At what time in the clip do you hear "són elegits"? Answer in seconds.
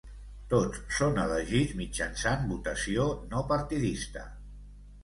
0.99-1.75